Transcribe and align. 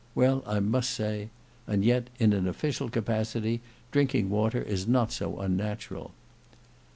well, 0.15 0.41
I 0.47 0.59
must 0.59 0.89
say—and 0.89 1.85
yet, 1.85 2.09
in 2.17 2.33
an 2.33 2.47
official 2.47 2.89
capacity, 2.89 3.61
drinking 3.91 4.31
water 4.31 4.59
is 4.63 4.87
not 4.87 5.11
so 5.11 5.37
unnatural." 5.37 6.11